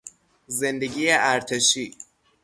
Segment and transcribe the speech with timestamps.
[0.47, 1.97] زندگی ارتشی